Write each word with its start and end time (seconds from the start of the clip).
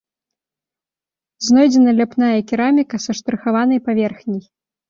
Знойдзена 1.47 1.95
ляпная 1.99 2.31
кераміка 2.53 2.95
са 3.07 3.11
штрыхаванай 3.19 3.79
паверхняй. 3.91 4.43